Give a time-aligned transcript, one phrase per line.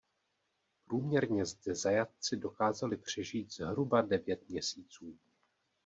[0.85, 5.17] Průměrně zde zajatci dokázali přežít zhruba devět měsíců.